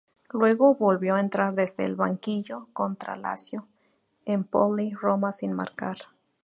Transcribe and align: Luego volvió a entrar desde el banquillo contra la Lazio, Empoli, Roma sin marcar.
Luego 0.31 0.73
volvió 0.73 1.13
a 1.13 1.19
entrar 1.19 1.53
desde 1.53 1.85
el 1.85 1.95
banquillo 1.95 2.69
contra 2.73 3.15
la 3.15 3.33
Lazio, 3.33 3.67
Empoli, 4.25 4.93
Roma 4.95 5.31
sin 5.31 5.53
marcar. 5.53 5.97